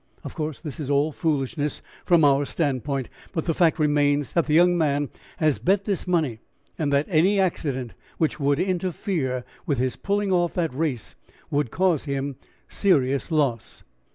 Of 0.23 0.33
course, 0.33 0.59
this 0.59 0.79
is 0.79 0.89
all 0.89 1.11
foolishness 1.11 1.83
from 2.05 2.23
our 2.25 2.43
standpoint, 2.43 3.07
but 3.33 3.45
the 3.45 3.53
fact 3.53 3.77
remains 3.77 4.33
that 4.33 4.47
the 4.47 4.55
young 4.55 4.75
man 4.75 5.11
has 5.37 5.59
bet 5.59 5.85
this 5.85 6.07
money, 6.07 6.39
and 6.75 6.91
that 6.91 7.05
any 7.07 7.39
accident 7.39 7.93
which 8.17 8.39
would 8.39 8.59
interfere 8.59 9.45
with 9.67 9.77
his 9.77 9.97
pulling 9.97 10.31
off 10.31 10.55
that 10.55 10.73
race 10.73 11.13
would 11.51 11.69
cause 11.69 12.05
him 12.05 12.37
serious 12.67 13.31
loss. 13.31 13.83